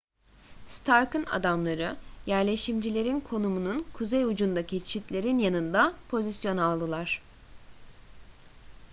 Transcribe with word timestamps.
stark'ın 0.67 1.25
adamları 1.25 1.97
yerleşimcilerin 2.25 3.19
konumunun 3.19 3.85
kuzey 3.93 4.23
ucundaki 4.23 4.83
çitlerin 4.85 5.37
yanında 5.37 5.93
pozisyon 6.09 6.57
aldılar 6.57 7.21